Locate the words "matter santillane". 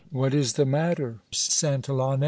0.65-2.19